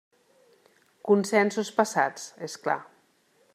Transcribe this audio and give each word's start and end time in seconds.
Consensos 1.09 1.71
passats, 1.81 2.27
és 2.51 2.59
clar. 2.67 2.79